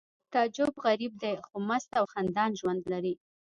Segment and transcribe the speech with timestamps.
[0.33, 3.13] تعجب غریب دی خو مست او خندان ژوند لري